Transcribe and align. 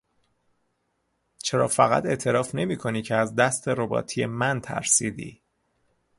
چرا 1.43 1.67
فقط 1.67 2.05
اعتراف 2.05 2.55
نمیکنی 2.55 3.01
که 3.01 3.15
از 3.15 3.35
دست 3.35 3.67
رباتیه 3.67 4.27
من 4.27 4.61
ترسیدی؟ 4.61 5.41